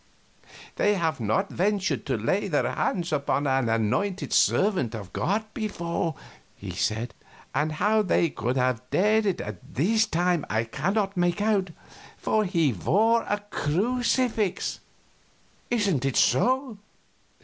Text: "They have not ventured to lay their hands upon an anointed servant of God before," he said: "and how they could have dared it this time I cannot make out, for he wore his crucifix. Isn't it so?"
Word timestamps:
"They 0.77 0.95
have 0.95 1.19
not 1.19 1.51
ventured 1.51 2.07
to 2.07 2.17
lay 2.17 2.47
their 2.47 2.71
hands 2.71 3.13
upon 3.13 3.45
an 3.45 3.69
anointed 3.69 4.33
servant 4.33 4.95
of 4.95 5.13
God 5.13 5.45
before," 5.53 6.15
he 6.55 6.71
said: 6.71 7.13
"and 7.53 7.73
how 7.73 8.01
they 8.01 8.31
could 8.31 8.57
have 8.57 8.81
dared 8.89 9.27
it 9.27 9.75
this 9.75 10.07
time 10.07 10.43
I 10.49 10.63
cannot 10.63 11.15
make 11.17 11.39
out, 11.39 11.69
for 12.17 12.45
he 12.45 12.73
wore 12.73 13.23
his 13.25 13.41
crucifix. 13.51 14.79
Isn't 15.69 16.03
it 16.03 16.17
so?" 16.17 16.79